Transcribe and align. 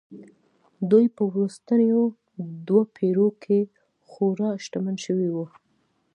دوی 0.91 1.05
په 1.15 1.23
وروستیو 1.31 2.01
دوو 2.67 2.81
پېړیو 2.95 3.27
کې 3.43 3.59
خورا 4.09 4.49
شتمن 4.63 4.95
شوي 5.05 5.29
وو 5.31 5.45